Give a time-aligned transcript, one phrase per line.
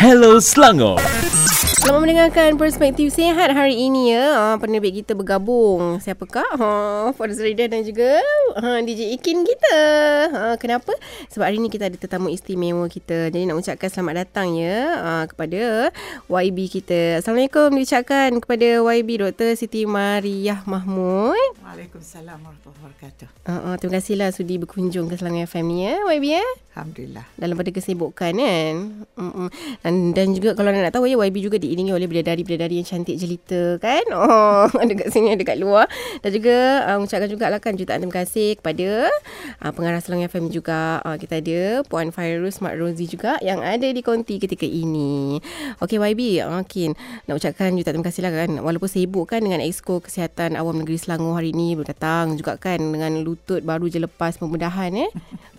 [0.00, 1.00] Hello Selangor.
[1.78, 4.34] Selamat mendengarkan Perspektif Sehat hari ini ya.
[4.34, 6.02] Ha, penerbit kita bergabung.
[6.02, 6.58] Siapakah?
[6.58, 6.70] Ha,
[7.14, 8.18] Faraz Rida dan juga
[8.58, 9.78] ha, DJ Ikin kita.
[10.26, 10.90] Ha, kenapa?
[11.30, 13.30] Sebab hari ini kita ada tetamu istimewa kita.
[13.30, 15.94] Jadi nak ucapkan selamat datang ya ha, kepada
[16.26, 17.22] YB kita.
[17.22, 19.54] Assalamualaikum diucapkan kepada YB Dr.
[19.54, 21.38] Siti Mariah Mahmud.
[21.62, 23.28] Waalaikumsalam warahmatullahi wabarakatuh.
[23.46, 26.46] Ha, ha, terima kasihlah sudi berkunjung ke Selangor FM ni ya YB ya.
[26.78, 27.26] Alhamdulillah.
[27.34, 28.74] dalam pada kesibukan kan.
[29.18, 29.48] Mm-mm.
[29.82, 33.78] Dan dan juga kalau nak tahu ya YB juga diiringi oleh bidadari-bidadari yang cantik jelita
[33.78, 34.02] kan.
[34.18, 35.86] Oh, ada kat sini ada kat luar.
[36.20, 39.06] Dan juga uh, ucapkan juga lah kan jutaan terima kasih kepada
[39.62, 40.98] uh, pengarah Selangor FM juga.
[41.06, 45.38] Uh, kita ada Puan Fairuz Mak Rozi juga yang ada di konti ketika ini.
[45.78, 46.98] Okey YB, mungkin
[47.30, 48.50] nak ucapkan jutaan terima kasih lah kan.
[48.58, 53.22] Walaupun sibuk kan dengan Exco Kesihatan Awam Negeri Selangor hari ini berdatang juga kan dengan
[53.22, 55.10] lutut baru je lepas pembedahan eh.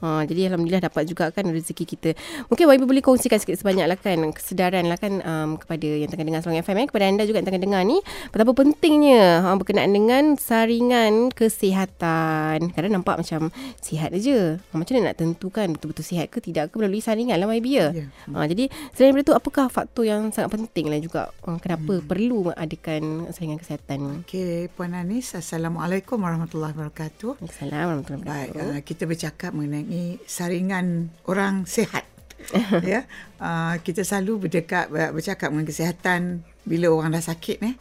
[0.04, 2.12] Ha, jadi Alhamdulillah dapat juga kan rezeki kita.
[2.52, 6.26] Mungkin YB boleh kongsikan sikit sebanyak lah kan kesedaran lah kan um, kepada yang tengah
[6.26, 7.98] dengar Selangor FM eh, kepada anda juga yang tengah dengar ni
[8.32, 12.72] betapa pentingnya ha, berkenaan dengan saringan kesihatan.
[12.72, 13.52] Kadang nampak macam
[13.84, 14.58] sihat aja.
[14.60, 17.88] Ha, macam mana nak tentukan betul-betul sihat ke tidak ke melalui saringan lah YB ya.
[17.94, 18.06] Ya.
[18.32, 22.06] Ha, jadi selain daripada tu apakah faktor yang sangat penting lah juga ha, kenapa hmm.
[22.08, 24.16] perlu adakan saringan kesihatan ni?
[24.26, 27.44] Okey, Puan Anis, Assalamualaikum warahmatullahi wabarakatuh.
[27.46, 28.78] Assalamualaikum warahmatullahi Baik, wabarakatuh.
[28.78, 32.09] uh, kita bercakap mengenai saringan orang sihat.
[32.86, 33.06] ya,
[33.38, 37.76] uh, kita selalu berdekat ber- bercakap mengenai kesihatan bila orang dah sakit eh.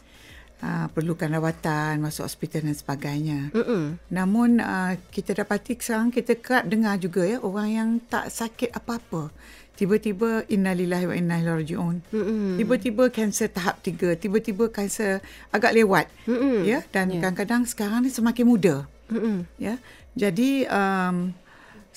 [0.59, 3.47] Uh, perlukan rawatan, masuk hospital dan sebagainya.
[3.55, 3.95] Mm-mm.
[4.11, 9.31] Namun uh, kita dapati sekarang kita kerap dengar juga ya orang yang tak sakit apa-apa.
[9.79, 11.95] Tiba-tiba innalillahi wa inna ilaihi rajiun.
[12.11, 12.59] Mm-mm.
[12.59, 16.11] Tiba-tiba kanser tahap tiga, tiba-tiba kanser agak lewat.
[16.27, 16.67] Mm-mm.
[16.67, 17.23] Ya, dan Ya.
[17.23, 18.75] kadang-kadang sekarang ni semakin muda.
[19.07, 19.47] Mm-mm.
[19.55, 19.79] Ya.
[20.19, 21.31] Jadi um,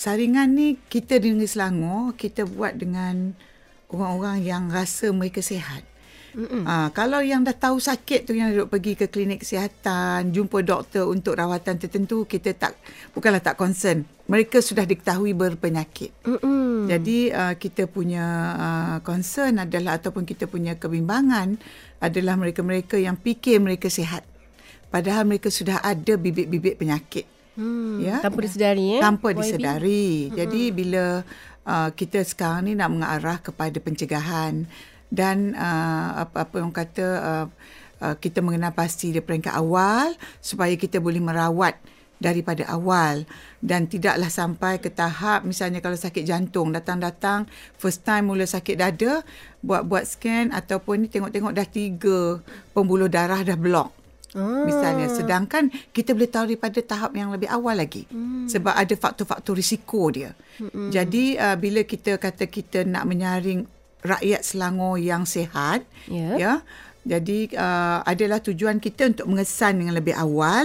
[0.02, 3.38] saringan ni kita di Negeri Selangor kita buat dengan
[3.86, 5.86] orang-orang yang rasa mereka sihat.
[6.32, 6.64] Mm-mm.
[6.64, 11.04] Ah, kalau yang dah tahu sakit tu yang duduk pergi ke klinik kesihatan, jumpa doktor
[11.06, 12.72] untuk rawatan tertentu, kita tak
[13.12, 14.02] bukanlah tak concern.
[14.26, 16.10] Mereka sudah diketahui berpenyakit.
[16.24, 16.88] Mm-mm.
[16.88, 18.26] Jadi uh, kita punya
[18.56, 21.60] uh, concern adalah ataupun kita punya kebimbangan
[22.00, 24.24] adalah mereka-mereka yang fikir mereka sihat.
[24.88, 27.31] Padahal mereka sudah ada bibit-bibit penyakit.
[27.52, 28.24] Hmm, Ya.
[28.24, 29.00] Tanpa disedari eh?
[29.02, 29.38] Tanpa YB?
[29.44, 30.32] disedari.
[30.32, 31.20] Jadi bila
[31.68, 34.64] uh, kita sekarang ni nak mengarah kepada pencegahan
[35.12, 37.46] dan uh, apa-apa yang kata uh,
[38.00, 41.76] uh, kita mengenal pasti di peringkat awal supaya kita boleh merawat
[42.22, 43.26] daripada awal
[43.58, 49.26] dan tidaklah sampai ke tahap misalnya kalau sakit jantung datang-datang first time mula sakit dada
[49.66, 52.38] buat-buat scan ataupun ni tengok-tengok dah tiga
[52.70, 53.90] pembuluh darah dah blok
[54.32, 54.65] Ah.
[54.65, 58.48] Misalnya sedangkan kita boleh tahu daripada tahap yang lebih awal lagi hmm.
[58.48, 60.32] sebab ada faktor-faktor risiko dia.
[60.56, 60.88] Hmm.
[60.88, 63.69] Jadi uh, bila kita kata kita nak menyaring
[64.03, 66.34] rakyat Selangor yang sihat Ya.
[66.41, 66.54] ya.
[67.03, 70.64] Jadi uh, adalah tujuan kita untuk mengesan dengan lebih awal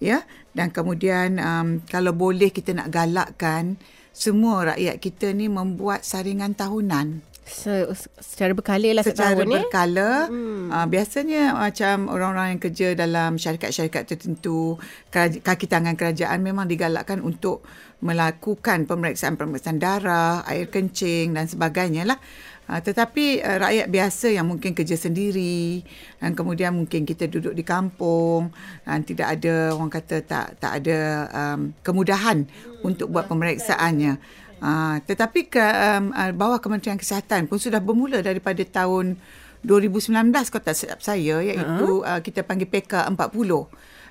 [0.00, 0.24] ya
[0.56, 3.76] dan kemudian um, kalau boleh kita nak galakkan
[4.14, 7.92] semua rakyat kita ni membuat saringan tahunan Se-
[8.24, 9.52] secara berkala lah secara setahun eh?
[9.60, 10.72] berkala hmm.
[10.72, 14.80] uh, biasanya macam orang-orang yang kerja dalam syarikat-syarikat tertentu
[15.12, 17.60] kaki tangan kerajaan memang digalakkan untuk
[18.00, 22.18] melakukan pemeriksaan-pemeriksaan darah air kencing dan sebagainya lah
[22.64, 25.84] Uh, tetapi uh, rakyat biasa yang mungkin kerja sendiri
[26.16, 28.56] dan kemudian mungkin kita duduk di kampung
[28.88, 32.48] dan tidak ada orang kata tak tak ada um, kemudahan
[32.80, 34.16] untuk buat pemeriksaannya.
[34.62, 39.18] Uh, tetapi ke um, uh, bawah Kementerian Kesihatan pun sudah bermula daripada tahun
[39.64, 42.04] 2019 kalau tak silap saya iaitu uh-huh.
[42.04, 43.18] uh, kita panggil PK 40.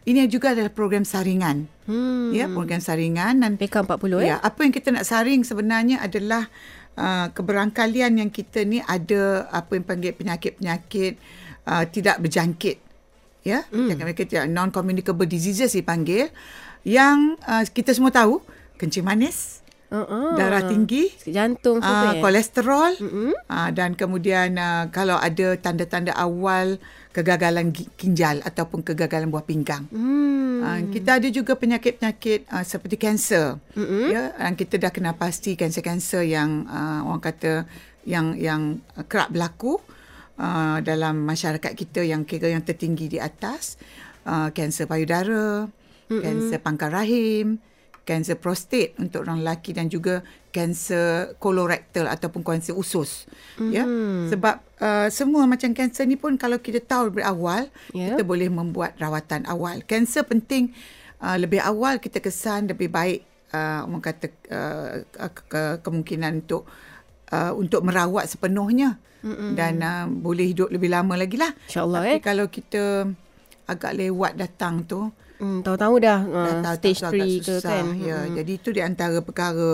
[0.04, 1.64] Ini juga adalah program saringan.
[1.88, 2.36] Hmm.
[2.36, 4.36] Ya, program saringan dan PK40 eh?
[4.36, 6.52] Ya, apa yang kita nak saring sebenarnya adalah
[7.00, 11.16] uh, keberangkalian yang kita ni ada apa yang panggil penyakit-penyakit
[11.64, 12.84] uh, tidak berjangkit.
[13.48, 14.00] Ya, mm.
[14.00, 16.32] mereka tidak non-communicable diseases dipanggil
[16.84, 18.44] yang uh, kita semua tahu
[18.76, 19.63] kencing manis,
[19.94, 20.34] Uh-uh.
[20.34, 23.32] darah tinggi, Sakit jantung uh, kolesterol Mm-mm.
[23.46, 26.82] uh, dan kemudian uh, kalau ada tanda-tanda awal
[27.14, 29.86] kegagalan gi- ginjal ataupun kegagalan buah pinggang.
[29.94, 30.66] Hmm.
[30.66, 33.62] Uh, kita ada juga penyakit-penyakit uh, seperti kanser.
[33.78, 34.10] Mm-mm.
[34.10, 37.70] Ya, dan kita dah kenal pasti kanser-kanser yang uh, orang kata
[38.10, 39.78] yang yang uh, kerap berlaku
[40.42, 43.78] uh, dalam masyarakat kita yang kira yang tertinggi di atas
[44.26, 46.18] uh, kanser payudara, mm-hmm.
[46.18, 47.62] kanser pangkal rahim,
[48.04, 50.22] kanser prostat untuk orang lelaki dan juga
[50.52, 53.26] kanser kolorektal ataupun kanser usus.
[53.58, 53.72] Mm-hmm.
[53.72, 53.84] Ya.
[54.36, 58.14] Sebab uh, semua macam kanser ni pun kalau kita tahu dari awal, Ya.
[58.14, 59.82] kita boleh membuat rawatan awal.
[59.88, 60.76] Kanser penting
[61.24, 63.24] uh, lebih awal kita kesan lebih baik
[63.56, 66.68] uh, orang kata uh, ke, ke, kemungkinan untuk
[67.32, 69.56] uh, untuk merawat sepenuhnya Mm-mm.
[69.56, 71.56] dan uh, boleh hidup lebih lama lagi lah.
[71.72, 72.22] InsyaAllah Tapi eh.
[72.22, 73.08] kalau kita
[73.64, 77.40] agak lewat datang tu, Hmm, tahu-tahu dah, uh, dah tahu stage tak tahu agak 3
[77.40, 77.62] ke susah.
[77.68, 77.86] kan.
[77.98, 79.72] Ya, jadi itu di antara perkara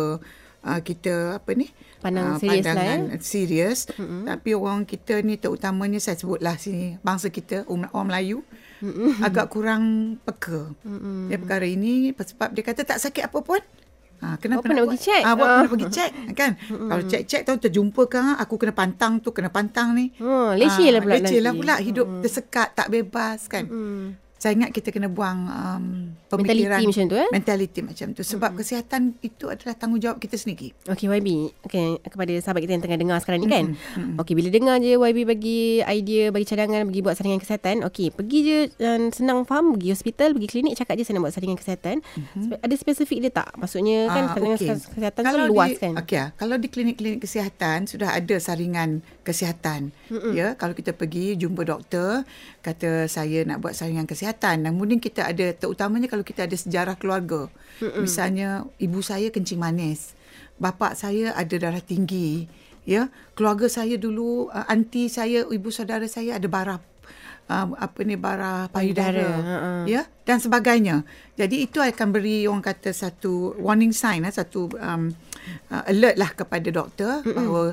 [0.61, 1.67] uh, kita apa ni?
[1.99, 3.19] Pandang Ah, serius lah, pandangan eh.
[3.21, 3.79] serius.
[3.91, 4.21] Mm-hmm.
[4.25, 8.39] Tapi orang kita ni terutamanya saya sebutlah sini bangsa kita um- orang Melayu
[8.79, 9.19] mm-hmm.
[9.27, 9.83] agak kurang
[10.17, 10.71] peka.
[10.79, 11.27] Mm-hmm.
[11.27, 13.59] Ya perkara ini sebab dia kata tak sakit apa pun.
[14.19, 15.21] Ha, kenapa apa nak pergi check?
[15.21, 15.59] Ah, buat Ah.
[15.61, 16.51] nak pergi check kan?
[16.57, 16.87] Mm-hmm.
[16.87, 20.11] Kalau check-check tahu terjumpa kan aku kena pantang tu, kena pantang ni.
[20.19, 22.23] Oh, leceh lah pula Leceh lah pula hidup mm-hmm.
[22.23, 23.63] tersekat, tak bebas kan.
[23.63, 24.15] Hmm.
[24.39, 27.29] Saya ingat kita kena buang um, pemikiran Mentaliti macam tu, eh?
[27.35, 28.59] Mentaliti macam tu sebab mm-hmm.
[28.63, 30.71] kesihatan itu adalah tanggungjawab kita sendiri.
[30.87, 33.75] Okey YB, okay, kepada sahabat kita yang tengah dengar sekarang ni kan.
[33.75, 34.15] Mm-hmm.
[34.23, 37.83] Okey, bila dengar je YB bagi idea, bagi cadangan, bagi buat saringan kesihatan.
[37.83, 41.35] Okey, pergi je um, senang faham, pergi hospital, pergi klinik, cakap je saya nak buat
[41.35, 41.95] saringan kesihatan.
[41.99, 42.63] Mm-hmm.
[42.63, 43.51] Ada spesifik dia tak?
[43.59, 44.69] Maksudnya kan Ah, saringan okey.
[44.71, 45.93] kesihatan tu luas di, kan?
[45.99, 49.91] Okey, ah, kalau di klinik-klinik kesihatan sudah ada saringan kesihatan.
[50.07, 50.31] Mm-mm.
[50.31, 52.23] Ya, kalau kita pergi jumpa doktor,
[52.63, 54.28] kata saya nak buat saringan kesihatan.
[54.37, 57.49] Dan kemudian kita ada terutamanya kalau kita ada sejarah keluarga.
[57.79, 58.03] Mm-mm.
[58.03, 60.13] Misalnya ibu saya kencing manis,
[60.61, 62.45] bapa saya ada darah tinggi,
[62.83, 63.07] ya.
[63.33, 66.79] Keluarga saya dulu uh, anti saya, ibu saudara saya ada barah
[67.49, 69.71] uh, apa ni barah payudara, ha-ha.
[69.89, 71.03] ya dan sebagainya.
[71.35, 75.09] Jadi itu akan beri orang kata satu warning sign eh, satu um,
[75.73, 77.35] uh, alert lah kepada doktor Mm-mm.
[77.35, 77.63] bahawa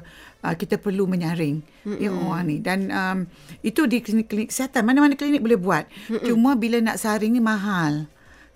[0.46, 1.98] uh, kita perlu menyaring Mm-mm.
[1.98, 3.18] ya orang ni dan um,
[3.66, 5.84] itu di klinik-klinik kesihatan mana-mana klinik boleh buat.
[6.06, 6.22] Mm-mm.
[6.22, 8.06] Cuma bila nak saring ni mahal.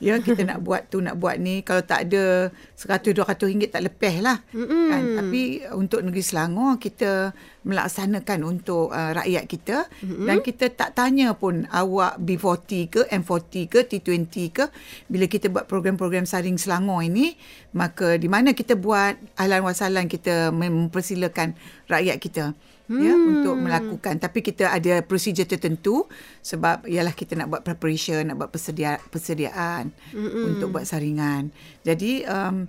[0.01, 3.85] Ya kita nak buat tu nak buat ni kalau tak ada 100 200 ringgit tak
[3.85, 4.41] lepeh lah.
[4.57, 4.89] Mm-mm.
[4.91, 5.03] Kan?
[5.21, 5.43] Tapi
[5.77, 10.27] untuk negeri Selangor kita melaksanakan untuk uh, rakyat kita mm-hmm.
[10.27, 14.65] dan kita tak tanya pun awak B40 ke M40 ke T20 ke
[15.13, 17.37] bila kita buat program-program saring Selangor ini
[17.77, 21.53] maka di mana kita buat ahlan wasalan kita mempersilakan
[21.87, 22.57] rakyat kita
[22.91, 23.01] hmm.
[23.01, 24.19] ya untuk melakukan.
[24.19, 26.11] Tapi kita ada prosedur tertentu
[26.43, 31.55] sebab ialah kita nak buat preparation nak buat persedia, persediaan mm untuk buat saringan.
[31.87, 32.67] Jadi um,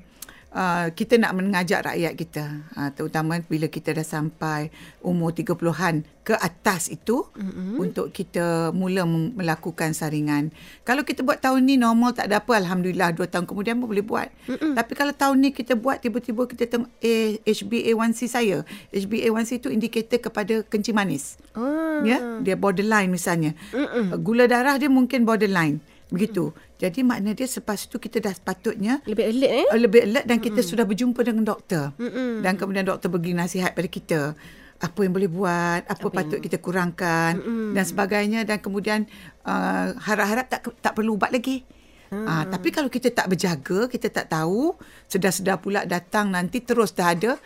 [0.51, 2.43] Uh, kita nak mengajak rakyat kita
[2.75, 4.67] uh, terutama bila kita dah sampai
[4.99, 7.79] umur 30-an ke atas itu mm-hmm.
[7.79, 10.51] untuk kita mula melakukan saringan.
[10.83, 14.05] Kalau kita buat tahun ni normal tak ada apa alhamdulillah 2 tahun kemudian pun boleh
[14.05, 14.27] buat.
[14.51, 14.71] Mm-hmm.
[14.75, 18.67] Tapi kalau tahun ni kita buat tiba-tiba kita tengok eh, HbA1c saya.
[18.91, 21.39] HbA1c itu indikator kepada kencing manis.
[21.57, 22.03] Ah.
[22.05, 23.57] Ya, dia borderline misalnya.
[23.73, 24.19] Mm-mm.
[24.21, 25.81] Gula darah dia mungkin borderline.
[26.11, 26.51] Begitu.
[26.81, 29.67] Jadi makna dia selepas itu kita dah sepatutnya Lebih alert eh?
[29.69, 30.67] uh, lebih alert dan kita mm.
[30.67, 31.93] sudah berjumpa dengan doktor.
[32.01, 32.41] Mm-mm.
[32.41, 34.19] Dan kemudian doktor beri nasihat pada kita
[34.81, 36.45] apa yang boleh buat, apa, apa patut yang...
[36.49, 37.77] kita kurangkan Mm-mm.
[37.77, 39.05] dan sebagainya dan kemudian
[39.45, 41.61] uh, harap-harap tak tak perlu ubat lagi.
[42.11, 42.27] Hmm.
[42.27, 44.75] Uh, tapi kalau kita tak berjaga, kita tak tahu,
[45.07, 47.39] sedar-sedar pula datang nanti terus dah ada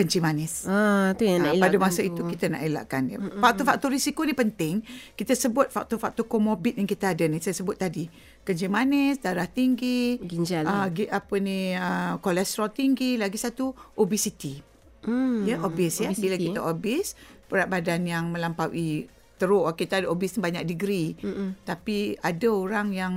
[0.00, 0.64] kencing manis.
[0.64, 2.08] Ah, tu yang nak Ah, elakkan pada masa tu.
[2.08, 3.18] itu kita nak elakkan dia.
[3.20, 4.80] Faktor-faktor risiko ni penting.
[5.12, 7.36] Kita sebut faktor-faktor komorbid yang kita ada ni.
[7.38, 8.08] Saya sebut tadi.
[8.40, 10.64] Kencing manis, darah tinggi, Ginjal.
[10.64, 14.64] ah, gi- apa ni ah, kolesterol tinggi, lagi satu obesity.
[15.00, 15.44] Hmm.
[15.44, 16.08] Ya, obes ya.
[16.10, 17.12] Bila kita obes,
[17.46, 19.64] berat badan yang melampaui teruk.
[19.72, 21.16] Kita ada obes banyak degree.
[21.18, 21.56] Mm-mm.
[21.62, 23.14] Tapi ada orang yang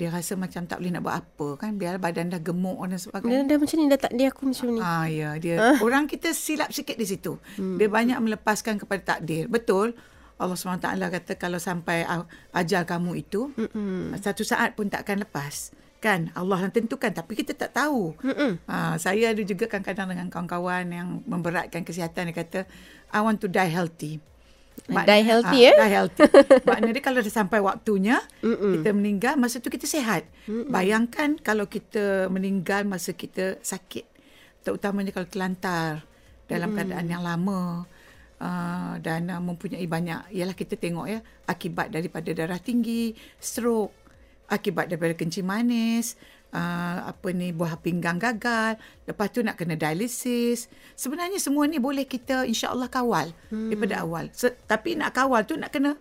[0.00, 3.44] dia rasa macam tak boleh nak buat apa kan biar badan dah gemuk dan sebagainya.
[3.44, 4.80] Dia dah macam ni dah tak dia aku macam ni.
[4.80, 7.36] Ah ya, dia orang kita silap sikit di situ.
[7.60, 7.76] Hmm.
[7.76, 9.44] Dia banyak melepaskan kepada takdir.
[9.52, 9.92] Betul.
[10.40, 12.08] Allah SWT kata kalau sampai
[12.56, 14.16] ajal kamu itu Mm-mm.
[14.16, 15.76] satu saat pun tak akan lepas.
[16.00, 18.16] Kan Allah yang tentukan tapi kita tak tahu.
[18.24, 18.56] Mm-mm.
[18.64, 22.58] Ha, saya ada juga kadang-kadang dengan kawan-kawan yang memberatkan kesihatan dia kata
[23.12, 24.24] I want to die healthy.
[24.90, 25.76] Die healthy, ah, eh?
[25.78, 26.22] Die healthy.
[26.66, 28.80] Maknanya dia kalau dah sampai waktunya Mm-mm.
[28.80, 30.26] kita meninggal masa tu kita sihat.
[30.50, 30.66] Mm-mm.
[30.66, 34.02] Bayangkan kalau kita meninggal masa kita sakit.
[34.66, 36.02] Terutamanya kalau terlantar
[36.50, 36.90] dalam Mm-mm.
[36.90, 37.86] keadaan yang lama
[38.42, 43.94] uh, dan uh, mempunyai banyak ialah kita tengok ya akibat daripada darah tinggi, stroke,
[44.50, 46.18] akibat daripada kencing manis,
[46.54, 50.70] uh, apa ni buah pinggang gagal, lepas tu nak kena dialisis.
[50.94, 53.70] Sebenarnya semua ni boleh kita insya-Allah kawal hmm.
[53.70, 54.30] daripada awal.
[54.34, 55.96] Se- tapi nak kawal tu nak kena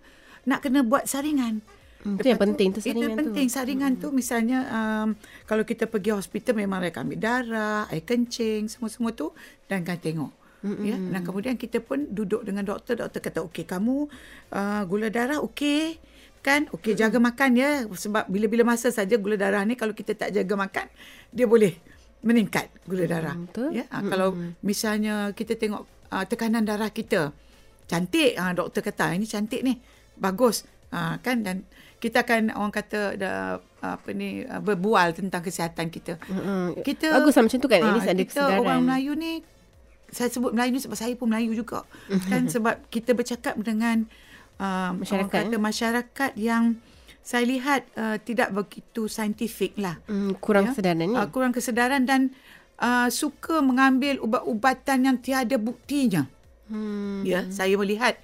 [0.45, 1.61] nak kena buat saringan.
[1.99, 3.19] Hmm, tu yang penting tu saringan Itu tu.
[3.19, 4.01] penting saringan hmm.
[4.01, 5.07] tu misalnya um,
[5.43, 9.35] kalau kita pergi hospital memang mereka ambil darah, air kencing, semua-semua tu
[9.67, 10.31] dan kan tengok.
[10.59, 10.83] Mm-hmm.
[10.83, 14.11] Ya, dan kemudian kita pun duduk dengan doktor, doktor kata okey kamu
[14.51, 15.95] uh, gula darah okey
[16.39, 17.01] kan okey mm-hmm.
[17.03, 20.87] jaga makan ya sebab bila-bila masa saja gula darah ni kalau kita tak jaga makan
[21.35, 21.75] dia boleh
[22.23, 23.69] meningkat gula darah Mm, betul.
[23.75, 24.29] ya uh, kalau
[24.63, 27.31] misalnya kita tengok uh, tekanan darah kita
[27.87, 29.79] cantik uh, doktor kata ini cantik ni
[30.15, 31.63] bagus uh, kan dan
[31.99, 36.79] kita akan orang kata dah apa ni uh, berbual tentang kesihatan kita Mm-mm.
[36.83, 37.79] kita Bagus lah macam tu kan.
[37.83, 38.59] Ah, least ada kita kesedaran.
[38.63, 39.31] orang Melayu ni
[40.09, 41.83] saya sebut Melayu ni sebab saya pun Melayu juga.
[42.31, 44.07] kan sebab kita bercakap dengan
[44.59, 46.63] uh, Masyarakat, orang kata masyarakat yang
[47.19, 49.97] saya lihat uh, tidak begitu saintifik lah.
[50.05, 50.75] Hmm, kurang Ya.
[50.75, 51.15] kesedaran ni.
[51.15, 52.21] Uh, kurang kesedaran dan
[52.77, 56.25] uh, suka mengambil ubat-ubatan yang tiada buktinya.
[56.69, 57.25] Hmm.
[57.25, 58.17] Ya, saya melihat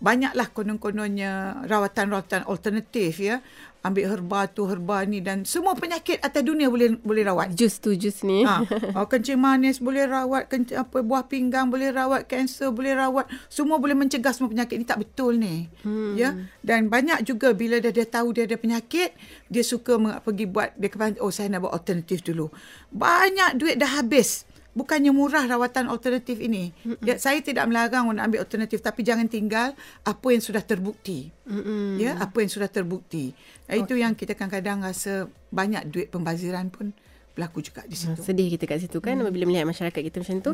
[0.00, 3.44] banyaklah konon-kononnya rawatan-rawatan alternatif ya.
[3.80, 7.56] Ambil herba tu, herba ni dan semua penyakit atas dunia boleh boleh rawat.
[7.56, 8.44] Jus tu jus ni.
[8.44, 8.60] Ha,
[9.00, 13.80] oh, kencing manis boleh rawat, kencing, apa buah pinggang boleh rawat, kanser boleh rawat, semua
[13.80, 15.64] boleh mencegah semua penyakit ni tak betul ni.
[15.80, 16.12] Hmm.
[16.12, 16.36] Ya.
[16.60, 19.16] Dan banyak juga bila dia, dia tahu dia ada penyakit,
[19.48, 22.52] dia suka pergi buat dia kata oh saya nak buat alternatif dulu.
[22.92, 24.44] Banyak duit dah habis.
[24.70, 26.70] Bukannya murah rawatan alternatif ini.
[27.02, 29.74] Ya, saya tidak melarang orang nak ambil alternatif tapi jangan tinggal
[30.06, 31.34] apa yang sudah terbukti.
[31.50, 31.98] Mm-mm.
[31.98, 33.34] Ya, apa yang sudah terbukti.
[33.66, 33.82] Okay.
[33.82, 36.94] Itu yang kita kadang-kadang rasa banyak duit pembaziran pun
[37.34, 38.22] berlaku juga di situ.
[38.22, 40.50] Sedih kita kat situ kan apabila melihat masyarakat kita macam tu.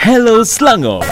[0.00, 1.04] Hello Selangor.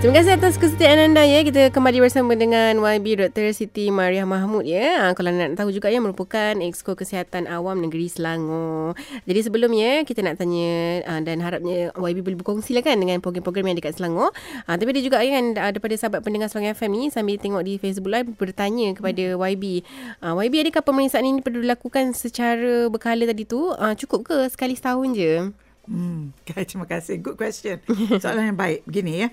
[0.00, 1.44] Terima kasih atas kesetiaan anda ya.
[1.44, 3.52] Kita kembali bersama dengan YB Dr.
[3.52, 4.96] Siti Mariah Mahmud ya.
[4.96, 8.96] Ha, kalau nak tahu juga ya merupakan Exco Kesihatan Awam Negeri Selangor.
[9.28, 13.68] Jadi sebelumnya kita nak tanya ha, dan harapnya YB boleh berkongsi lah kan dengan program-program
[13.68, 14.32] yang dekat Selangor.
[14.64, 17.76] Ha, tapi ada juga ya, kan daripada sahabat pendengar Selangor FM ni sambil tengok di
[17.76, 19.84] Facebook Live bertanya kepada YB.
[20.24, 23.68] Ha, YB adakah pemeriksaan ini perlu dilakukan secara berkala tadi tu?
[23.76, 25.52] Ha, cukup ke sekali setahun je?
[25.90, 27.18] Hmm, okay, terima kasih.
[27.18, 27.82] Good question.
[28.22, 28.86] Soalan yang baik.
[28.86, 29.28] Begini ya.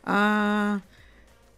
[0.00, 0.80] Uh,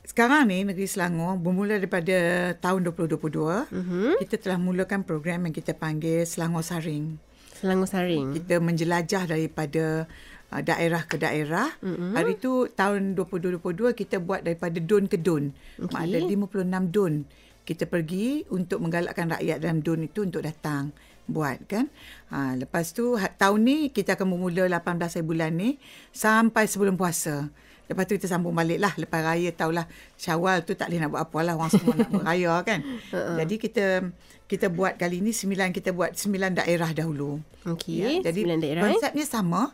[0.03, 4.19] sekarang ni negeri Selangor bermula daripada tahun 2022, uh-huh.
[4.19, 7.17] kita telah mulakan program yang kita panggil Selangor Saring.
[7.55, 8.35] Selangor Saring.
[8.35, 10.11] Kita menjelajah daripada
[10.51, 11.71] uh, daerah ke daerah.
[11.79, 12.19] Uh-huh.
[12.19, 15.55] Hari tu tahun 2022 kita buat daripada don ke don.
[15.79, 15.95] Okey.
[15.95, 17.23] Ada 56 don.
[17.63, 20.91] Kita pergi untuk menggalakkan rakyat dalam don itu untuk datang
[21.26, 21.87] buat kan.
[22.31, 25.79] Ha, lepas tu ha, tahun ni kita akan memula 18 hari bulan ni
[26.11, 27.50] sampai sebelum puasa.
[27.91, 29.85] Lepas tu kita sambung balik lah Lepas raya tahulah
[30.17, 32.81] Syawal tu tak boleh nak buat apa lah Orang semua nak beraya kan
[33.43, 34.07] Jadi kita
[34.47, 38.85] Kita buat kali ni Sembilan kita buat Sembilan daerah dahulu Okey, jadi sembilan daerah, eh?
[38.91, 39.71] konsepnya sama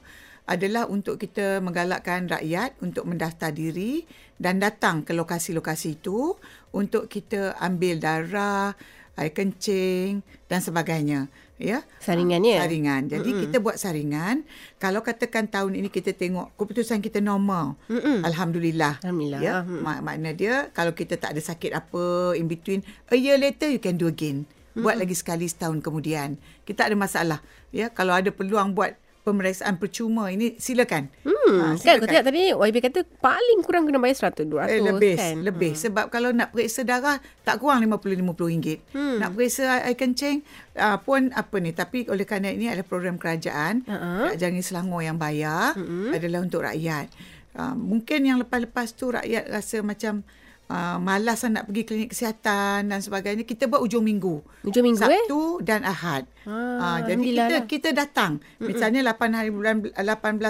[0.48, 4.00] adalah untuk kita menggalakkan rakyat untuk mendaftar diri
[4.40, 6.32] dan datang ke lokasi-lokasi itu
[6.72, 8.72] untuk kita ambil darah,
[9.18, 11.26] air kencing dan sebagainya.
[11.58, 11.82] Ya.
[11.98, 12.62] Saringan, ya?
[12.62, 13.10] Saringan.
[13.10, 14.46] Jadi mm kita buat saringan.
[14.78, 17.74] Kalau katakan tahun ini kita tengok keputusan kita normal.
[17.90, 18.22] Mm-mm.
[18.22, 19.02] Alhamdulillah.
[19.02, 19.40] Alhamdulillah.
[19.42, 19.66] Ya.
[19.66, 19.82] Hmm.
[19.82, 23.82] Mak- makna dia kalau kita tak ada sakit apa in between a year later you
[23.82, 24.46] can do again.
[24.78, 26.38] Buat lagi sekali setahun kemudian.
[26.62, 27.42] Kita ada masalah.
[27.74, 28.94] Ya, kalau ada peluang buat
[29.28, 31.12] pemeriksaan percuma ini silakan.
[31.20, 35.14] Hmm, kan kau tengok tadi YB kata paling kurang kena bayar 100 200 Eh, lebih
[35.14, 35.36] kan.
[35.42, 38.78] lebih sebab kalau nak periksa darah tak kurang 50 50 ringgit.
[38.90, 39.16] Hmm.
[39.18, 40.40] Nak periksa air kencing
[40.74, 43.84] uh, pun apa ni tapi oleh kerana ini adalah program kerajaan.
[43.84, 46.10] Kerajaan Negeri Selangor yang bayar Mm-mm.
[46.10, 47.12] adalah untuk rakyat.
[47.52, 50.24] Uh, mungkin yang lepas-lepas tu rakyat rasa macam
[50.68, 55.00] Uh, malas lah nak pergi klinik kesihatan dan sebagainya kita buat ujung minggu Hujung minggu
[55.00, 55.24] eh?
[55.24, 57.64] Sabtu dan Ahad Ah, Ah, jadi kita lah.
[57.68, 58.32] kita datang.
[58.56, 60.00] Misalnya 8 hari bulan 18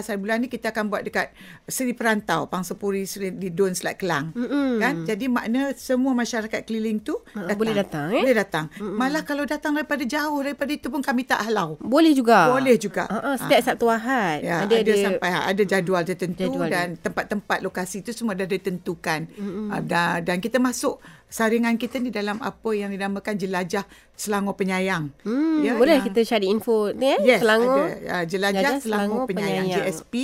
[0.07, 1.35] hari bulan ni kita akan buat dekat
[1.67, 4.31] Seri Perantau, Pangsepuri Seri di Don Selat Kelang.
[4.31, 4.79] Mm-mm.
[4.79, 5.03] Kan?
[5.03, 7.59] Jadi makna semua masyarakat keliling tu Ah, datang.
[7.59, 8.23] boleh datang, eh?
[8.23, 8.65] Boleh datang.
[8.79, 11.75] Malah kalau datang daripada jauh daripada itu pun kami tak halau.
[11.83, 12.47] Boleh juga.
[12.47, 13.11] Boleh juga.
[13.11, 14.39] Uh, uh, setiap Sabtu Ahad.
[14.39, 19.27] Ya, ada, ada sampai ada jadual tertentu Jadual dan tempat-tempat lokasi itu semua dah ditentukan.
[19.35, 20.97] Uh, dan, dan kita masuk
[21.29, 23.85] saringan kita ni dalam apa yang dinamakan jelajah
[24.19, 25.15] Selangor Penyayang.
[25.23, 27.19] Hmm, Ya, boleh yang- kita cari info ni eh?
[27.23, 27.87] Yes, Selangor.
[27.87, 29.87] ada uh, jelajah Jelajah Selangor, Selangor Penyayang, Penyayang.
[29.87, 30.15] JSP.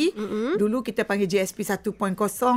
[0.59, 1.95] Dulu kita panggil JSP 1.0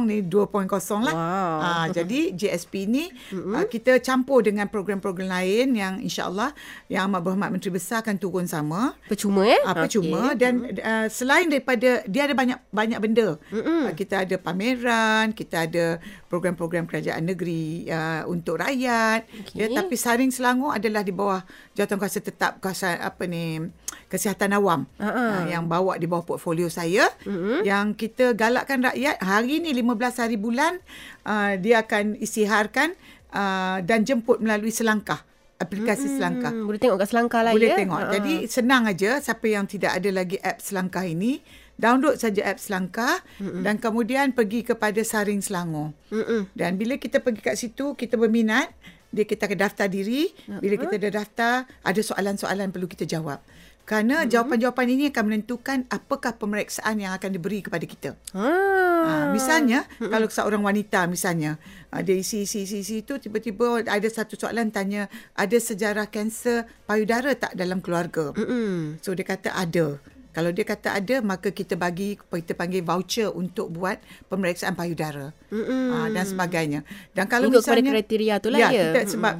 [0.03, 1.13] ni 2.0 lah.
[1.13, 1.57] Wow.
[1.61, 7.53] Ah, jadi JSP ni uh, kita campur dengan program-program lain yang insya-Allah yang Amat Berhormat
[7.53, 8.97] Menteri Besar akan turun sama.
[9.05, 9.61] Percuma eh?
[9.61, 9.93] Apa Okey.
[9.93, 13.37] cuma dan uh, selain daripada dia ada banyak banyak benda.
[13.53, 19.25] Uh, kita ada pameran, kita ada program-program kerajaan negeri uh, untuk rakyat.
[19.25, 19.58] Okey.
[19.58, 21.41] Ya tapi Saring Selangor adalah di bawah
[21.74, 23.60] Jawatankuasa Tetap Kuasa apa ni
[24.08, 25.44] Kesihatan Awam Ha-ha.
[25.44, 27.60] uh, yang bawa di bawah portfolio saya uh-huh.
[27.67, 30.79] yang kita galakkan rakyat hari ni 15 hari bulan
[31.27, 32.96] uh, dia akan isytiharkan
[33.36, 35.26] uh, dan jemput melalui Selangkah
[35.57, 36.53] aplikasi Selangkah.
[36.53, 37.77] Hmm, boleh tengok kat Selangkah lah Boleh ya.
[37.77, 38.01] tengok.
[38.01, 38.13] Ha-ha.
[38.13, 41.41] Jadi senang aja siapa yang tidak ada lagi app Selangkah ini,
[41.77, 45.93] download saja app Selangkah mm dan kemudian pergi kepada Saring Selangor.
[46.13, 46.49] Mm-mm.
[46.53, 48.69] Dan bila kita pergi kat situ, kita berminat,
[49.09, 50.29] dia kita daftar diri.
[50.45, 53.41] Bila kita dah daftar, ada soalan-soalan perlu kita jawab.
[53.88, 58.20] Kerana jawapan-jawapan ini akan menentukan apakah pemeriksaan yang akan diberi kepada kita.
[58.36, 58.67] Ah.
[59.08, 60.12] Ha, misalnya hmm.
[60.12, 61.56] kalau seorang wanita misalnya
[61.96, 65.08] uh, dia isi isi isi, isi itu tiba-tiba ada satu soalan tanya
[65.39, 68.36] ada sejarah kanser payudara tak dalam keluarga.
[68.36, 69.00] Mm-mm.
[69.00, 70.03] So dia kata ada.
[70.36, 73.98] Kalau dia kata ada, maka kita bagi kita panggil voucher untuk buat
[74.29, 76.86] pemeriksaan payudara uh, dan sebagainya.
[77.15, 78.84] Dan kalau Ikut kepada misalnya kriteria tu lah ya, ya.
[78.94, 79.34] kita sebab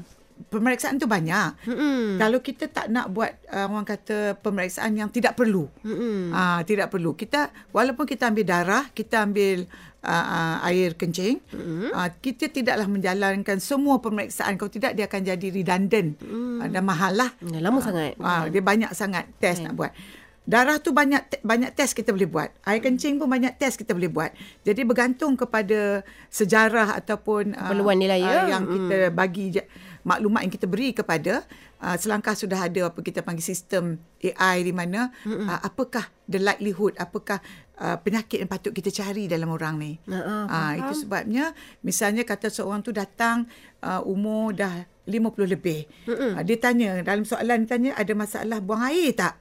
[0.48, 1.68] pemeriksaan tu banyak.
[1.68, 2.22] Mm-mm.
[2.22, 5.68] Kalau kita tak nak buat uh, orang kata pemeriksaan yang tidak perlu.
[5.82, 6.32] Mm-mm.
[6.32, 7.18] Ah tidak perlu.
[7.18, 9.66] Kita walaupun kita ambil darah, kita ambil
[10.06, 11.92] uh, uh, air kencing, mm-hmm.
[11.92, 14.56] uh, kita tidaklah menjalankan semua pemeriksaan.
[14.56, 16.64] Kalau tidak dia akan jadi redundant mm.
[16.64, 17.30] uh, dan mahal lah.
[17.42, 18.16] Dah lama sangat.
[18.22, 19.92] Ah dia banyak sangat test nak buat.
[20.48, 22.48] Darah tu banyak te- banyak test kita boleh buat.
[22.64, 24.32] Air kencing pun banyak test kita boleh buat.
[24.64, 28.32] Jadi bergantung kepada sejarah ataupun ah, Keperluan lah, ya.
[28.32, 29.68] ah, yang kita bagi je,
[30.08, 31.44] maklumat yang kita beri kepada
[31.84, 36.96] uh, selangkah sudah ada apa kita panggil sistem AI di mana uh, apakah the likelihood
[36.96, 37.44] apakah
[37.76, 39.92] uh, penyakit yang patut kita cari dalam orang ni.
[40.08, 41.52] Ah, ah, Ah itu sebabnya
[41.84, 43.46] misalnya kata seorang tu datang
[43.84, 45.84] uh, umur dah 50 lebih.
[46.08, 49.36] Uh, dia tanya dalam soalan dia tanya ada masalah buang air tak?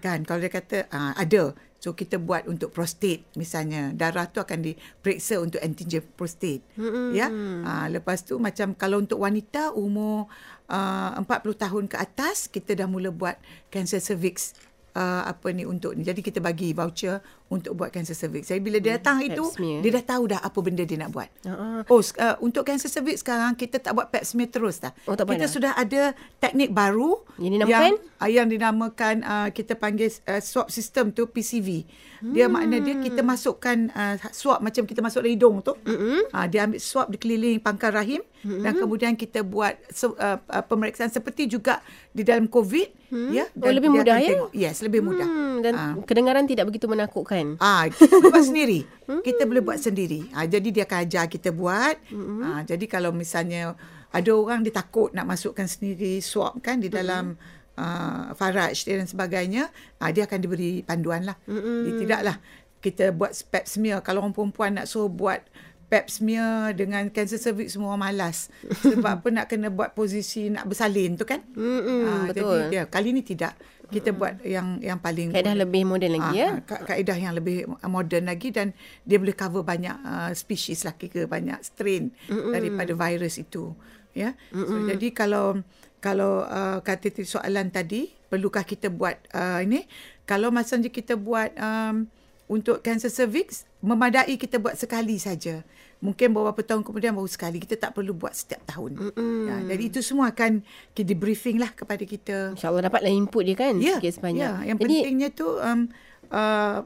[0.00, 1.52] Kan kalau dia kata uh, ada.
[1.78, 3.94] So kita buat untuk prostate misalnya.
[3.94, 6.66] Darah tu akan diperiksa untuk antigen prostate.
[6.74, 7.14] Mm-mm.
[7.14, 7.30] Ya.
[7.30, 10.26] Uh, lepas tu macam kalau untuk wanita umur
[10.66, 13.38] uh, 40 tahun ke atas kita dah mula buat
[13.70, 14.58] cancer cervix
[14.98, 16.02] uh, apa ni untuk ni.
[16.02, 18.52] Jadi kita bagi voucher untuk buat cancer cervix.
[18.52, 19.80] Jadi bila dia datang itu smear.
[19.80, 21.28] dia dah tahu dah apa benda dia nak buat.
[21.48, 21.80] Ah.
[21.88, 24.92] Oh, uh, untuk cancer cervix sekarang kita tak buat pap smear terus dah.
[25.08, 25.50] Oh, tak kita dah?
[25.50, 27.72] sudah ada teknik baru Yang dinamakan?
[27.72, 31.88] yang, uh, yang dinamakan uh, kita panggil uh, swab system tu PCV.
[32.18, 32.58] Dia Hmm.
[32.58, 35.72] makna dia kita masukkan uh, swab macam kita masuk dalam hidung tu.
[35.86, 36.34] Mm-hmm.
[36.34, 38.62] Uh, dia ambil swab di keliling pangkal rahim mm-hmm.
[38.66, 41.78] dan kemudian kita buat so, uh, uh, pemeriksaan seperti juga
[42.10, 43.30] di dalam COVID mm-hmm.
[43.30, 43.44] ya.
[43.54, 44.30] Oh, lebih dia mudah, ya?
[44.34, 44.50] Tengok.
[44.50, 45.28] Yes, lebih mudah.
[45.28, 45.94] Hmm, dan Ah.
[46.02, 47.37] kedengaran tidak begitu menakutkan.
[47.58, 48.80] Ah, kita buat sendiri.
[49.20, 50.28] Kita boleh buat sendiri.
[50.30, 51.96] Ah, jadi dia akan ajar kita buat.
[52.42, 53.76] Ah, jadi kalau misalnya
[54.08, 57.36] ada orang dia takut nak masukkan sendiri swab kan di dalam
[57.74, 61.36] uh, faraj dan sebagainya, ah, dia akan diberi panduan lah.
[61.44, 62.36] Dia tidaklah
[62.78, 64.00] kita buat pap smear.
[64.00, 65.42] Kalau orang perempuan nak suruh buat
[65.88, 68.52] pap smear dengan cancer cervix semua orang malas.
[68.84, 71.40] Sebab apa nak kena buat posisi nak bersalin tu kan?
[71.56, 72.68] Mm-mm, Ah, betul.
[72.68, 73.56] Jadi dia, kali ni tidak.
[73.88, 76.60] Kita buat yang yang paling Kaedah lebih moden lagi ya.
[76.60, 78.76] Ah, ka- kaedah yang lebih moden lagi dan
[79.08, 82.52] dia boleh cover banyak uh, species lah ke banyak strain Mm-mm.
[82.52, 83.72] daripada virus itu
[84.16, 85.62] ya so, jadi kalau
[86.02, 89.86] kalau uh, kata soalan tadi perlukah kita buat uh, ini
[90.28, 92.10] kalau masanya kita buat um,
[92.48, 95.62] untuk cancer cervix memadai kita buat sekali saja.
[96.00, 97.58] Mungkin beberapa tahun kemudian baru sekali.
[97.60, 99.12] Kita tak perlu buat setiap tahun.
[99.46, 100.62] Ya, jadi itu semua akan
[100.94, 102.54] di briefing lah kepada kita.
[102.56, 104.40] InsyaAllah dapatlah input dia kan Ya, sikit sebanyak.
[104.40, 104.52] ya.
[104.74, 105.80] Yang Jadi, pentingnya tu um,
[106.30, 106.78] uh,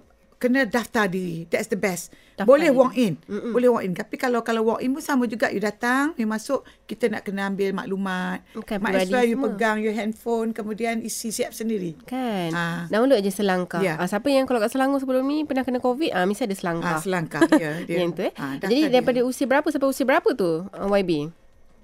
[0.42, 1.46] kena daftar diri.
[1.46, 2.11] That's the best.
[2.35, 2.76] Daftar Boleh diri.
[2.76, 3.14] walk in.
[3.22, 3.55] Mm-mm.
[3.55, 3.92] Boleh walk in.
[3.92, 5.46] Tapi kalau kalau walk in pun sama juga.
[5.48, 8.42] You datang, you masuk, kita nak kena ambil maklumat.
[8.52, 11.94] Bukan Might as you pegang your handphone, kemudian isi siap sendiri.
[12.02, 12.81] Kan Ah.
[12.88, 13.94] Download je selangkah Ya.
[13.94, 16.96] ah, Siapa yang kalau kat Selangor sebelum ni Pernah kena COVID ah, Mesti ada selangkah
[16.96, 17.40] Ah, selangkah.
[17.55, 18.00] Ya, dia.
[18.00, 21.31] Yang tu eh daftar Jadi daripada usia berapa Sampai usia berapa tu YB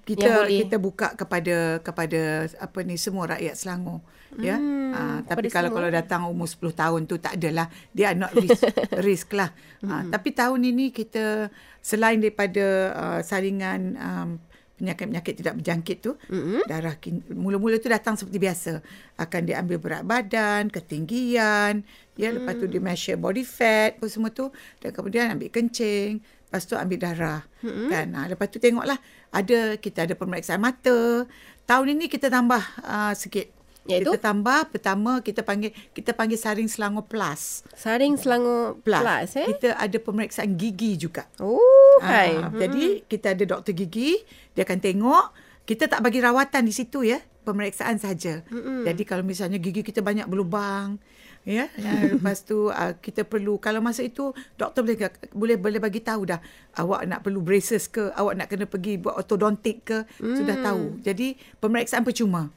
[0.05, 2.21] kita kita buka kepada kepada
[2.57, 4.01] apa ni semua rakyat Selangor
[4.37, 5.77] ya Hmm, ah, tapi kalau semua.
[5.79, 8.61] kalau datang umur 10 tahun tu tak adalah dia not risk
[9.07, 9.49] risk lah
[9.81, 10.11] Ah, Hmm.
[10.11, 11.47] tapi tahun ini kita
[11.79, 14.29] selain daripada uh, saringan um,
[14.75, 16.63] penyakit-penyakit tidak berjangkit tu Mm-mm.
[16.65, 18.73] darah kin- mula-mula tu datang seperti biasa
[19.15, 21.83] akan diambil berat badan ketinggian
[22.15, 26.63] ya lepas tu dia measure body fat apa semua tu dan kemudian ambil kencing lepas
[26.63, 27.87] tu ambil darah mm-hmm.
[27.87, 31.27] kan ha, lepas tu tengoklah ada kita ada pemeriksaan mata
[31.65, 33.51] tahun ini kita tambah uh, sikit
[33.89, 34.13] Iaitu?
[34.13, 39.47] kita tambah pertama kita panggil kita panggil saring Selangor plus Saring Selangor plus, Plus, eh
[39.51, 44.15] kita ada pemeriksaan gigi juga Oh hai Ah, Jadi kita ada doktor gigi,
[44.53, 45.25] dia akan tengok.
[45.67, 48.41] Kita tak bagi rawatan di situ ya, pemeriksaan saja.
[48.87, 50.95] Jadi kalau misalnya gigi kita banyak berlubang,
[51.43, 54.97] ya, ya lepas tu uh, kita perlu kalau masa itu doktor boleh
[55.33, 56.39] boleh boleh bagi tahu dah
[56.75, 60.83] awak nak perlu braces ke, awak nak kena pergi buat ortodontik ke, sudah tahu.
[61.03, 62.49] Jadi pemeriksaan percuma.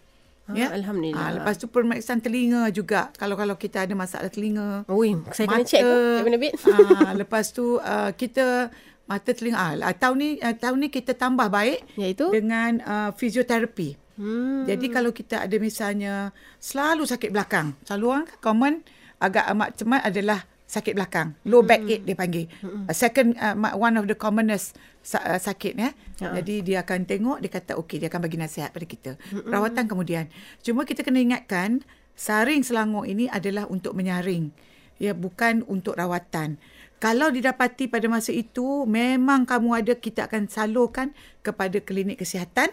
[0.50, 1.22] Ah, Alhamdulillah.
[1.22, 3.14] Ah, lepas tu pemeriksaan telinga juga.
[3.14, 4.82] Kalau kalau kita ada masalah telinga.
[4.90, 5.86] Ui, saya kena check
[6.26, 8.68] Nabit ah, lepas tu uh, kita
[9.06, 12.34] mata telinga ah, tahun ni uh, tahun ni kita tambah baik Iaitu?
[12.34, 14.18] dengan uh, fisioterapi.
[14.18, 14.66] hmm.
[14.66, 18.74] Jadi kalau kita ada misalnya selalu sakit belakang, selalu orang common
[19.22, 22.48] agak amat cemat adalah sakit belakang, low back ache dia panggil.
[22.64, 24.72] Uh, second uh, one of the commonest
[25.12, 25.92] uh, sakit ya.
[26.24, 26.40] Ha.
[26.40, 29.10] Jadi dia akan tengok dia kata okey dia akan bagi nasihat pada kita.
[29.44, 30.32] Rawatan kemudian.
[30.64, 31.84] Cuma kita kena ingatkan
[32.16, 34.48] saring Selangor ini adalah untuk menyaring.
[34.96, 36.56] Ya bukan untuk rawatan.
[37.02, 41.12] Kalau didapati pada masa itu memang kamu ada kita akan salurkan
[41.44, 42.72] kepada klinik kesihatan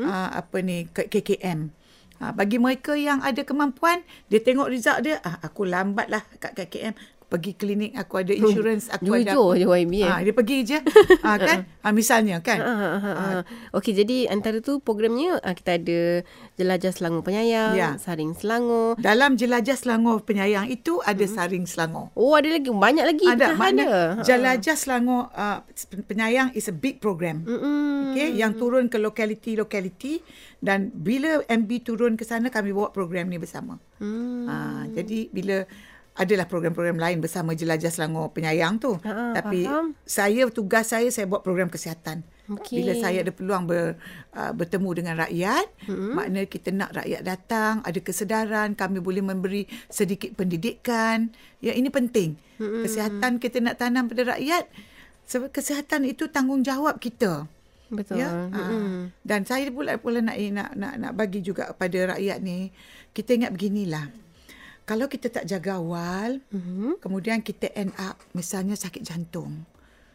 [0.00, 1.68] uh, apa ni KKM.
[2.16, 4.00] Ha, bagi mereka yang ada kemampuan,
[4.32, 6.96] dia tengok result dia, ah, aku lambat lah kat KKM.
[7.36, 9.36] Pergi klinik, aku ada insurance, aku ada...
[9.36, 10.08] Jujur je YB eh.
[10.08, 10.78] Ha, dia pergi je.
[11.20, 11.68] ha, kan?
[11.84, 12.56] Ha, misalnya kan?
[12.56, 13.28] Ha, ha, ha, ha.
[13.76, 16.24] Okey, jadi antara tu programnya ah, kita ada
[16.56, 18.00] Jelajah Selangor Penyayang, Ya.
[18.00, 18.96] Saring Selangor.
[18.96, 22.08] Dalam jelajah Selangor penyayang itu ada saring Selangor.
[22.16, 24.00] Oh, ada lagi banyak lagi Ada pecahan makna dia.
[24.24, 25.60] jelajah Selangor uh,
[26.08, 27.44] penyayang is a big program.
[27.44, 28.16] Mm-mm.
[28.16, 30.24] Okay, yang turun ke lokaliti-lokaliti
[30.58, 33.76] dan bila MB turun ke sana kami bawa program ni bersama.
[34.00, 34.48] Hmm.
[34.48, 34.54] Ha,
[34.88, 35.68] jadi bila
[36.16, 38.96] adalah program-program lain bersama Jelajah Selangor Penyayang tu.
[39.04, 39.92] Ha, Tapi faham.
[40.08, 42.24] saya tugas saya saya buat program kesihatan.
[42.46, 42.82] Okey.
[42.82, 44.00] Bila saya ada peluang ber,
[44.32, 46.12] uh, bertemu dengan rakyat, mm-hmm.
[46.14, 51.34] makna kita nak rakyat datang, ada kesedaran, kami boleh memberi sedikit pendidikan.
[51.60, 52.40] Ya ini penting.
[52.56, 52.82] Mm-hmm.
[52.86, 54.64] Kesihatan kita nak tanam pada rakyat.
[55.26, 57.50] Sebab kesihatan itu tanggungjawab kita.
[57.90, 58.18] Betul.
[58.18, 58.50] Ya.
[58.50, 58.62] Ha.
[59.22, 62.70] Dan saya pula pula nak nak nak nak bagi juga kepada rakyat ni,
[63.14, 64.25] kita ingat beginilah.
[64.86, 67.02] Kalau kita tak jaga awal, Mhm.
[67.02, 69.66] kemudian kita end up misalnya sakit jantung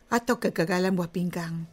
[0.07, 1.67] atau kegagalan buah pinggang.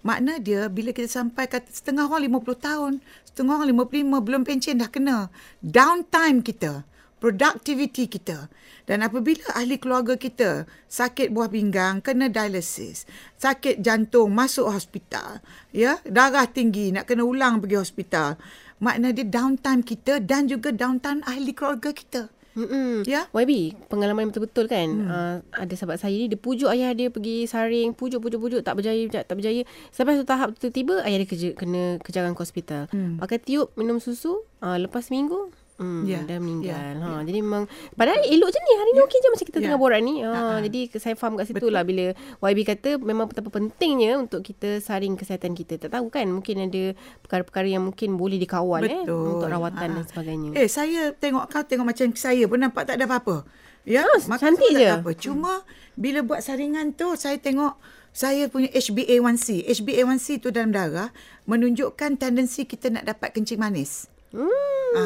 [0.00, 2.92] Makna dia bila kita sampai kat setengah orang 50 tahun,
[3.28, 5.28] setengah orang 55 belum pencen dah kena.
[5.60, 6.88] Downtime kita,
[7.20, 8.48] productivity kita.
[8.88, 13.04] Dan apabila ahli keluarga kita sakit buah pinggang, kena dialysis,
[13.36, 18.40] sakit jantung, masuk hospital, ya, darah tinggi, nak kena ulang pergi hospital.
[18.78, 22.37] Makna dia downtime kita dan juga downtime ahli keluarga kita.
[22.58, 23.06] Mm-mm.
[23.06, 23.30] Ya.
[23.30, 24.88] YB, pengalaman yang betul-betul kan.
[24.90, 25.06] Hmm.
[25.06, 29.30] Uh, ada sahabat saya ni, dia pujuk ayah dia pergi saring, pujuk-pujuk-pujuk, tak berjaya, tak,
[29.30, 29.62] tak berjaya.
[29.94, 32.90] Sampai satu tahap tiba-tiba, ayah dia kerja, kena kejaran ke hospital.
[32.90, 33.22] Hmm.
[33.22, 36.74] Pakai tiup, minum susu, uh, lepas minggu, Hmm, Ya, dah meninggal.
[36.74, 38.72] ya, ha, Jadi memang padahal elok je ni.
[38.74, 39.64] Hari ni okey je macam kita Ya.
[39.64, 40.14] tengah borak ni.
[40.18, 40.58] Ha, Ha-ha.
[40.60, 42.10] jadi saya faham kat situ lah bila
[42.40, 45.78] YB kata memang betapa pentingnya untuk kita saring kesihatan kita.
[45.78, 46.82] Tak tahu kan mungkin ada
[47.20, 49.38] perkara-perkara yang mungkin boleh dikawal eh Betul.
[49.38, 49.94] untuk rawatan Ha.
[49.94, 50.50] dan sebagainya.
[50.52, 53.46] Eh, saya tengok kau tengok macam saya pun nampak tak ada apa-apa.
[53.86, 54.84] Ya, maksud cantik tak je.
[54.84, 55.10] ada Apa.
[55.14, 55.62] Cuma
[55.94, 57.78] bila buat saringan tu saya tengok
[58.10, 59.62] saya punya HbA1c.
[59.64, 61.14] HbA1c tu dalam darah
[61.44, 64.10] menunjukkan tendensi kita nak dapat kencing manis.
[64.32, 64.92] Hmm.
[64.96, 65.02] Ha,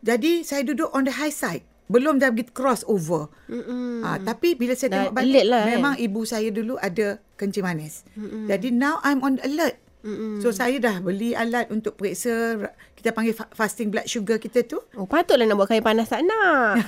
[0.00, 1.64] jadi saya duduk on the high side.
[1.86, 3.30] Belum dah pergi cross over.
[3.46, 4.02] Mm-mm.
[4.02, 7.62] Ha, tapi bila saya Dah tengok balik, alert lah, memang ibu saya dulu ada kencing
[7.62, 8.02] manis.
[8.18, 8.50] Mm-mm.
[8.50, 9.78] Jadi now I'm on alert.
[10.06, 10.38] Mm-mm.
[10.38, 12.58] So saya dah beli alat untuk periksa
[12.94, 14.78] kita panggil fa- fasting blood sugar kita tu.
[14.94, 16.78] Oh patutlah nak buat kain panas tak nak.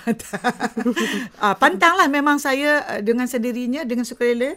[1.42, 4.54] ah, pantanglah memang saya uh, dengan sendirinya dengan sukarela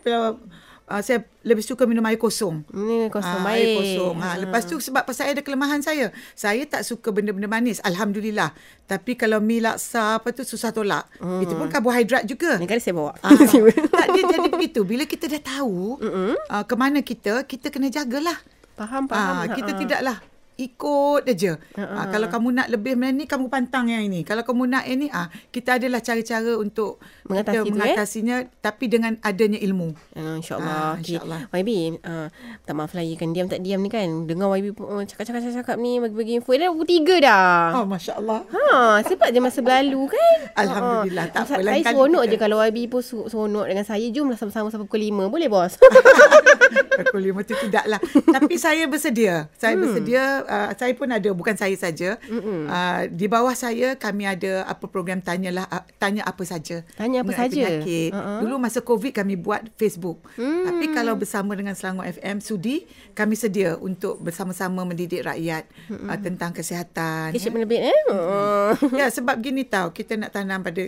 [0.91, 2.67] uh, saya lebih suka minum air kosong.
[2.69, 3.57] Ini kosong Ah, baik.
[3.57, 4.15] Air kosong.
[4.19, 6.11] Ha, lepas tu sebab pasal saya ada kelemahan saya.
[6.33, 7.79] Saya tak suka benda-benda manis.
[7.81, 8.51] Alhamdulillah.
[8.85, 11.07] Tapi kalau mi laksa apa tu susah tolak.
[11.17, 11.39] Hmm.
[11.39, 12.59] Itu pun karbohidrat juga.
[12.59, 13.15] Ni kali saya bawa.
[13.23, 13.31] Ah,
[13.97, 14.83] tak dia jadi begitu.
[14.83, 18.35] Bila kita dah tahu uh, ke mana kita, kita kena jagalah.
[18.75, 19.35] Faham, faham.
[19.39, 19.81] Ah, kita Ha-ha.
[19.81, 20.17] tidaklah
[20.61, 21.57] ikut aja.
[21.79, 24.21] Ah, kalau kamu nak lebih macam ni, kamu pantang yang ini.
[24.21, 27.73] Kalau kamu nak ini, ah, kita adalah cara-cara untuk Mengatasi kita eh?
[27.73, 29.95] mengatasinya tapi dengan adanya ilmu.
[30.13, 30.69] Uh, InsyaAllah.
[30.69, 31.17] Ah, Okay.
[31.17, 31.41] insyaAllah.
[31.55, 31.69] YB,
[32.03, 32.27] uh,
[32.67, 34.07] tak maaf lah, kan diam tak diam ni kan.
[34.27, 36.53] Dengar YB uh, cakap-cakap-cakap ni, bagi-bagi info.
[36.53, 37.81] Dah pukul tiga dah.
[37.81, 38.45] Oh, Masya Allah.
[38.51, 40.37] Ha, sebab je masa berlalu kan.
[40.61, 41.25] Alhamdulillah.
[41.31, 44.05] Ha, Tak apa, Saya lain kali seronok je kalau YB pun seronok dengan saya.
[44.11, 45.23] Jomlah sama-sama sampai pukul lima.
[45.31, 45.79] Boleh bos?
[47.01, 47.99] Pukul lima tu tidaklah.
[48.11, 49.47] Tapi saya bersedia.
[49.55, 49.81] Saya hmm.
[49.83, 50.23] bersedia.
[50.51, 52.19] Uh, saya pun ada, bukan saya saja.
[52.27, 56.83] Uh, di bawah saya kami ada apa program tanyalah uh, tanya apa saja.
[56.99, 57.79] Tanya apa saja?
[57.79, 58.11] Penyakit.
[58.11, 58.43] Uh-uh.
[58.43, 60.19] Dulu masa Covid kami buat Facebook.
[60.35, 60.67] Hmm.
[60.67, 62.83] Tapi kalau bersama dengan Selangor FM Sudi,
[63.15, 67.31] kami sedia untuk bersama-sama mendidik rakyat uh, tentang kesihatan.
[67.31, 67.99] Kecil lebih eh?
[68.11, 68.75] Oh.
[68.99, 70.83] ya sebab gini tau kita nak tanam pada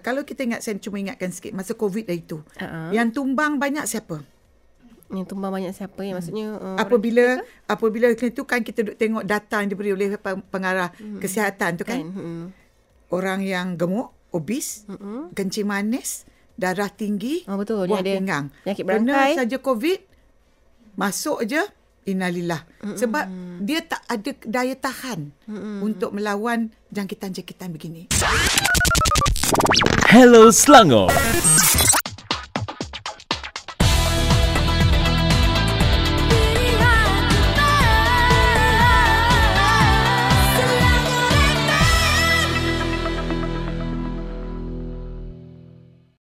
[0.00, 2.40] kalau kita ingat saya cuma ingatkan sikit masa Covid dah itu.
[2.58, 2.90] Uh-uh.
[2.90, 4.24] Yang tumbang banyak siapa?
[5.06, 6.18] Ni tumbang banyak siapa ya?
[6.18, 6.58] Maksudnya...
[6.58, 11.22] Uh, apabila apabila itu kan kita duk tengok data yang diberi oleh peng- pengarah hmm.
[11.22, 12.10] kesihatan tu kan, kan?
[12.10, 12.44] Hmm.
[13.14, 15.30] orang yang gemuk, obes, Mm-mm.
[15.30, 16.26] kencing manis,
[16.58, 17.86] darah tinggi, Oh, betul.
[17.86, 18.46] Buah ada pinggang.
[18.66, 19.32] penyakit Kena berangkai.
[19.38, 20.00] saja COVID,
[20.98, 21.62] masuk je
[22.06, 22.66] innalillah.
[22.82, 22.98] Mm-mm.
[22.98, 23.24] Sebab
[23.62, 25.86] dia tak ada daya tahan Mm-mm.
[25.86, 28.10] untuk melawan jangkitan-jangkitan begini.
[30.10, 31.10] Hello Selangor.